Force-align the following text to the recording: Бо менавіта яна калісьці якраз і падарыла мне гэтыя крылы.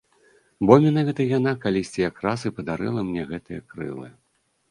Бо 0.69 0.73
менавіта 0.85 1.25
яна 1.37 1.51
калісьці 1.65 2.01
якраз 2.09 2.45
і 2.51 2.51
падарыла 2.57 3.01
мне 3.09 3.27
гэтыя 3.35 3.61
крылы. 3.75 4.07